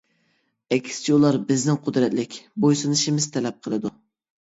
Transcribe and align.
ئەكسىچە، 0.77 1.13
ئۇلار 1.17 1.37
بىزدىن 1.51 1.79
قۇدرەتلىك، 1.85 2.41
بويسۇنۇشىمىز 2.67 3.33
تەلەپ 3.39 3.65
قىلىدۇ. 3.65 3.99